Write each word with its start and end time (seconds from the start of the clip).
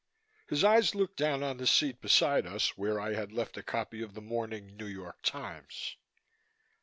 His 0.49 0.63
eyes 0.63 0.95
looked 0.95 1.17
down 1.17 1.43
on 1.43 1.57
the 1.57 1.67
seat 1.67 2.01
beside 2.01 2.47
us, 2.47 2.75
where 2.75 2.99
I 2.99 3.13
had 3.13 3.31
left 3.31 3.55
a 3.59 3.61
copy 3.61 4.01
of 4.01 4.15
the 4.15 4.19
morning 4.21 4.75
New 4.75 4.87
York 4.87 5.21
Times. 5.21 5.95